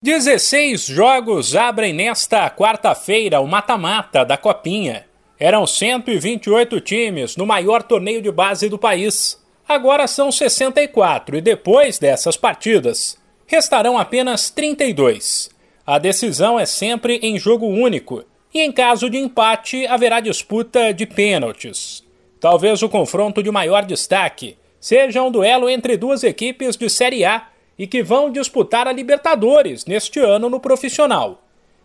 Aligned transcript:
16 0.00 0.86
jogos 0.86 1.56
abrem 1.56 1.92
nesta 1.92 2.48
quarta-feira 2.48 3.40
o 3.40 3.48
mata-mata 3.48 4.24
da 4.24 4.36
Copinha. 4.36 5.04
Eram 5.36 5.66
128 5.66 6.80
times 6.80 7.36
no 7.36 7.44
maior 7.44 7.82
torneio 7.82 8.22
de 8.22 8.30
base 8.30 8.68
do 8.68 8.78
país. 8.78 9.42
Agora 9.68 10.06
são 10.06 10.30
64 10.30 11.38
e 11.38 11.40
depois 11.40 11.98
dessas 11.98 12.36
partidas 12.36 13.18
restarão 13.44 13.98
apenas 13.98 14.50
32. 14.50 15.50
A 15.84 15.98
decisão 15.98 16.60
é 16.60 16.64
sempre 16.64 17.16
em 17.20 17.36
jogo 17.36 17.66
único 17.66 18.24
e 18.54 18.60
em 18.60 18.70
caso 18.70 19.10
de 19.10 19.18
empate 19.18 19.84
haverá 19.88 20.20
disputa 20.20 20.94
de 20.94 21.06
pênaltis. 21.06 22.04
Talvez 22.38 22.84
o 22.84 22.88
confronto 22.88 23.42
de 23.42 23.50
maior 23.50 23.84
destaque 23.84 24.56
seja 24.78 25.24
um 25.24 25.30
duelo 25.32 25.68
entre 25.68 25.96
duas 25.96 26.22
equipes 26.22 26.76
de 26.76 26.88
Série 26.88 27.24
A 27.24 27.48
e 27.78 27.86
que 27.86 28.02
vão 28.02 28.30
disputar 28.32 28.88
a 28.88 28.92
Libertadores 28.92 29.86
neste 29.86 30.18
ano 30.18 30.50
no 30.50 30.58
profissional. 30.58 31.42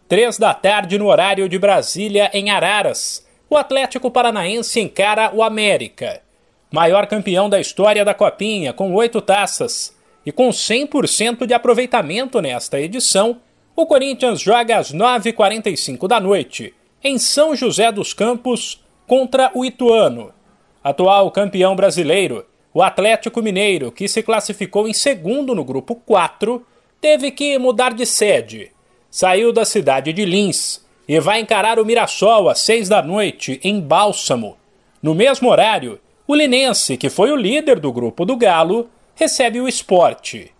Três 0.07 0.37
da 0.37 0.53
tarde 0.53 0.97
no 0.97 1.07
horário 1.07 1.47
de 1.47 1.59
Brasília, 1.59 2.29
em 2.33 2.49
Araras, 2.49 3.25
o 3.49 3.55
Atlético 3.55 4.09
Paranaense 4.09 4.79
encara 4.79 5.31
o 5.33 5.43
América. 5.43 6.21
Maior 6.71 7.05
campeão 7.05 7.47
da 7.47 7.59
história 7.59 8.03
da 8.03 8.13
Copinha, 8.13 8.73
com 8.73 8.93
oito 8.93 9.21
taças. 9.21 9.95
E 10.25 10.31
com 10.31 10.49
100% 10.49 11.45
de 11.45 11.53
aproveitamento 11.53 12.41
nesta 12.41 12.79
edição, 12.79 13.39
o 13.75 13.85
Corinthians 13.85 14.39
joga 14.39 14.77
às 14.77 14.91
9h45 14.91 16.07
da 16.07 16.19
noite, 16.19 16.73
em 17.03 17.17
São 17.19 17.55
José 17.55 17.91
dos 17.91 18.13
Campos, 18.13 18.83
contra 19.05 19.51
o 19.53 19.63
Ituano. 19.65 20.33
Atual 20.83 21.29
campeão 21.29 21.75
brasileiro, 21.75 22.45
o 22.73 22.81
Atlético 22.81 23.41
Mineiro, 23.41 23.91
que 23.91 24.07
se 24.07 24.23
classificou 24.23 24.87
em 24.87 24.93
segundo 24.93 25.53
no 25.53 25.63
grupo 25.63 25.95
4, 25.95 26.65
teve 26.99 27.31
que 27.31 27.57
mudar 27.59 27.93
de 27.93 28.05
sede. 28.05 28.71
Saiu 29.11 29.53
da 29.53 29.63
cidade 29.63 30.11
de 30.11 30.25
Lins 30.25 30.83
e 31.07 31.19
vai 31.19 31.39
encarar 31.39 31.77
o 31.77 31.85
Mirassol 31.85 32.49
às 32.49 32.59
seis 32.59 32.89
da 32.89 33.01
noite, 33.01 33.59
em 33.63 33.79
Bálsamo. 33.79 34.57
No 35.01 35.13
mesmo 35.13 35.49
horário, 35.49 35.99
o 36.25 36.33
Linense, 36.33 36.97
que 36.97 37.09
foi 37.09 37.31
o 37.31 37.35
líder 37.35 37.79
do 37.79 37.91
grupo 37.91 38.25
do 38.25 38.35
Galo, 38.35 38.89
recebe 39.13 39.59
o 39.59 39.67
esporte. 39.67 40.51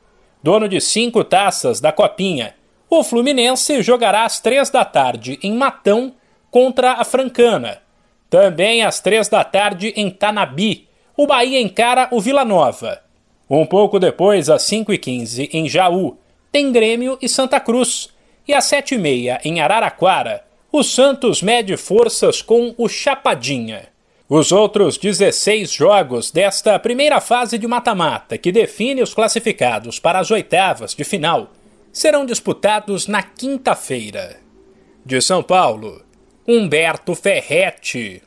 Dono 0.44 0.68
de 0.68 0.80
cinco 0.82 1.24
taças 1.24 1.80
da 1.80 1.92
Copinha, 1.92 2.54
o 2.90 3.04
Fluminense 3.04 3.82
jogará 3.82 4.26
às 4.26 4.40
três 4.40 4.70
da 4.70 4.86
tarde 4.86 5.40
em 5.42 5.54
Matão 5.54 6.14
contra 6.52 6.92
a 6.92 7.04
Francana. 7.04 7.82
Também 8.30 8.84
às 8.84 9.00
três 9.00 9.30
da 9.30 9.44
tarde 9.44 9.94
em 9.96 10.12
Tanabi, 10.12 10.88
o 11.16 11.28
Bahia 11.28 11.62
encara 11.62 12.08
o 12.12 12.20
Vila 12.20 12.44
Nova. 12.44 13.02
Um 13.50 13.66
pouco 13.66 14.00
depois, 14.00 14.50
às 14.50 14.64
5h15, 14.64 15.50
em 15.54 15.70
Jaú, 15.70 16.18
tem 16.52 16.72
Grêmio 16.72 17.18
e 17.22 17.30
Santa 17.30 17.60
Cruz. 17.60 18.10
E 18.48 18.54
às 18.54 18.66
7h30, 18.66 19.42
em 19.46 19.62
Araraquara, 19.62 20.44
o 20.72 20.82
Santos 20.84 21.44
mede 21.44 21.78
forças 21.78 22.42
com 22.42 22.74
o 22.78 22.90
Chapadinha. 22.90 23.90
Os 24.28 24.52
outros 24.52 24.98
16 24.98 25.72
jogos 25.72 26.32
desta 26.32 26.80
primeira 26.80 27.22
fase 27.22 27.60
de 27.60 27.68
mata-mata, 27.68 28.36
que 28.36 28.52
define 28.52 29.04
os 29.04 29.14
classificados 29.14 30.00
para 30.00 30.18
as 30.18 30.32
oitavas 30.32 30.96
de 30.96 31.04
final, 31.04 31.52
serão 31.92 32.26
disputados 32.26 33.06
na 33.06 33.22
quinta-feira. 33.22 34.38
De 35.06 35.22
São 35.22 35.44
Paulo, 35.44 36.04
Humberto 36.48 37.14
Ferretti. 37.14 38.24